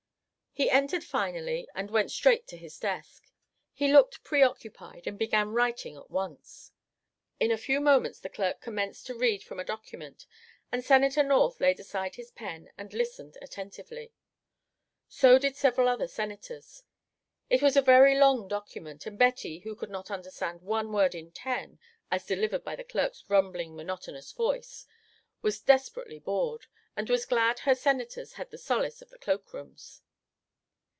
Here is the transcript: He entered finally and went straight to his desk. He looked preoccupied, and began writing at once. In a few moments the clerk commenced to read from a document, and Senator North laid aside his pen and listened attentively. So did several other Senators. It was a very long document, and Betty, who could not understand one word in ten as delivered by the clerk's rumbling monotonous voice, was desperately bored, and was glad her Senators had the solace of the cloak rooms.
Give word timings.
He 0.53 0.69
entered 0.69 1.05
finally 1.05 1.65
and 1.73 1.89
went 1.89 2.11
straight 2.11 2.45
to 2.47 2.57
his 2.57 2.77
desk. 2.77 3.23
He 3.71 3.89
looked 3.89 4.21
preoccupied, 4.25 5.07
and 5.07 5.17
began 5.17 5.53
writing 5.53 5.95
at 5.95 6.11
once. 6.11 6.73
In 7.39 7.51
a 7.53 7.57
few 7.57 7.79
moments 7.79 8.19
the 8.19 8.27
clerk 8.27 8.59
commenced 8.59 9.05
to 9.07 9.15
read 9.17 9.43
from 9.45 9.61
a 9.61 9.63
document, 9.63 10.25
and 10.69 10.83
Senator 10.83 11.23
North 11.23 11.61
laid 11.61 11.79
aside 11.79 12.15
his 12.15 12.31
pen 12.31 12.69
and 12.77 12.93
listened 12.93 13.37
attentively. 13.41 14.11
So 15.07 15.39
did 15.39 15.55
several 15.55 15.87
other 15.87 16.05
Senators. 16.05 16.83
It 17.49 17.61
was 17.61 17.77
a 17.77 17.81
very 17.81 18.19
long 18.19 18.49
document, 18.49 19.05
and 19.05 19.17
Betty, 19.17 19.59
who 19.59 19.73
could 19.73 19.89
not 19.89 20.11
understand 20.11 20.63
one 20.63 20.91
word 20.91 21.15
in 21.15 21.31
ten 21.31 21.79
as 22.11 22.25
delivered 22.25 22.65
by 22.65 22.75
the 22.75 22.83
clerk's 22.83 23.23
rumbling 23.29 23.73
monotonous 23.73 24.33
voice, 24.33 24.85
was 25.41 25.61
desperately 25.61 26.19
bored, 26.19 26.65
and 26.97 27.09
was 27.09 27.25
glad 27.25 27.59
her 27.59 27.73
Senators 27.73 28.33
had 28.33 28.49
the 28.51 28.57
solace 28.57 29.01
of 29.01 29.09
the 29.11 29.17
cloak 29.17 29.53
rooms. 29.53 30.01